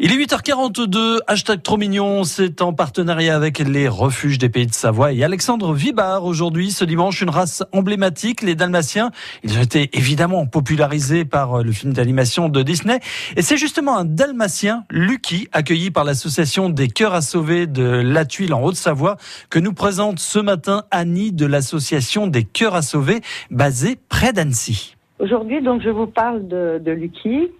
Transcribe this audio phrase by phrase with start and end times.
[0.00, 4.72] Il est 8h42, hashtag trop mignon, c'est en partenariat avec les refuges des pays de
[4.72, 9.10] Savoie et Alexandre Vibard aujourd'hui, ce dimanche, une race emblématique, les Dalmatiens.
[9.42, 13.00] Ils ont été évidemment popularisés par le film d'animation de Disney
[13.36, 18.24] et c'est justement un Dalmatien, Lucky, accueilli par l'association des Cœurs à Sauver de La
[18.24, 19.16] Tuile en Haute-Savoie,
[19.50, 23.20] que nous présente ce matin Annie de l'association des Cœurs à Sauver,
[23.50, 24.94] basée près d'Annecy.
[25.18, 27.50] Aujourd'hui, donc, je vous parle de, de Lucky,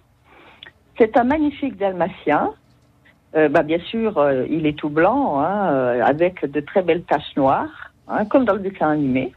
[0.99, 2.53] c'est un magnifique dalmatien.
[3.35, 7.03] Euh, bah, bien sûr, euh, il est tout blanc, hein, euh, avec de très belles
[7.03, 9.31] taches noires, hein, comme dans le dessin animé.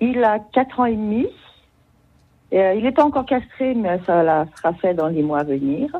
[0.00, 1.26] Il a 4 ans et demi.
[2.52, 5.90] il est encore castré, mais ça sera fait dans les mois à venir.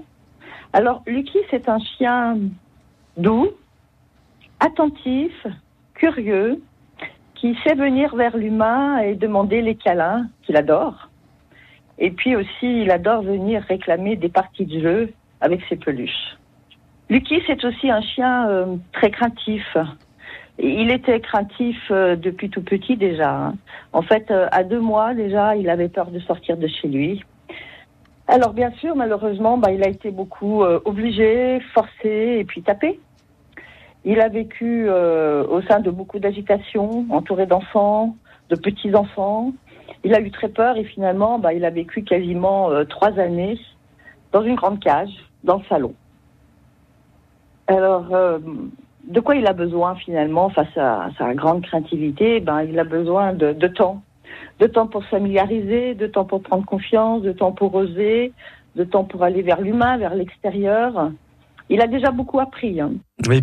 [0.72, 2.36] Alors, Lucky, c'est un chien
[3.16, 3.48] doux,
[4.60, 5.46] attentif,
[5.94, 6.60] curieux,
[7.34, 11.08] qui sait venir vers l'humain et demander les câlins qu'il adore.
[12.02, 16.36] Et puis aussi, il adore venir réclamer des parties de jeu avec ses peluches.
[17.08, 19.76] Lucky, c'est aussi un chien euh, très craintif.
[20.58, 23.30] Il était craintif euh, depuis tout petit déjà.
[23.30, 23.54] Hein.
[23.92, 27.22] En fait, euh, à deux mois déjà, il avait peur de sortir de chez lui.
[28.26, 32.98] Alors bien sûr, malheureusement, bah, il a été beaucoup obligé, forcé et puis tapé.
[34.04, 38.16] Il a vécu au sein de beaucoup d'agitation, entouré d'enfants,
[38.48, 39.52] de petits-enfants.
[40.04, 43.58] Il a eu très peur et finalement, bah, il a vécu quasiment euh, trois années
[44.32, 45.10] dans une grande cage,
[45.44, 45.94] dans le salon.
[47.68, 48.38] Alors, euh,
[49.04, 53.32] de quoi il a besoin finalement face à, sa grande craintivité ben, Il a besoin
[53.32, 54.02] de, de temps.
[54.58, 58.32] De temps pour se familiariser, de temps pour prendre confiance, de temps pour oser,
[58.76, 61.10] de temps pour aller vers l'humain, vers l'extérieur
[61.68, 62.80] il a déjà beaucoup appris.
[62.80, 62.92] Hein.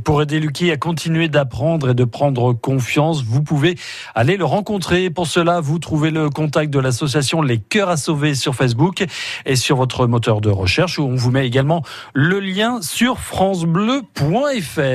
[0.04, 3.76] pour aider Lucky à continuer d'apprendre et de prendre confiance, vous pouvez
[4.16, 5.10] aller le rencontrer.
[5.10, 9.06] Pour cela, vous trouvez le contact de l'association Les Cœurs à Sauver sur Facebook
[9.46, 14.90] et sur votre moteur de recherche où on vous met également le lien sur francebleu.fr.